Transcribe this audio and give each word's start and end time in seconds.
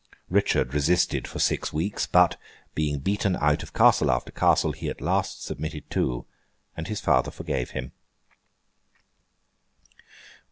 Richard 0.31 0.73
resisted 0.73 1.27
for 1.27 1.37
six 1.37 1.71
weeks; 1.71 2.07
but, 2.07 2.35
being 2.73 2.97
beaten 3.01 3.35
out 3.35 3.61
of 3.61 3.71
castle 3.71 4.09
after 4.09 4.31
castle, 4.31 4.71
he 4.71 4.89
at 4.89 4.99
last 4.99 5.43
submitted 5.43 5.87
too, 5.91 6.25
and 6.75 6.87
his 6.87 6.99
father 6.99 7.29
forgave 7.29 7.69
him. 7.77 7.91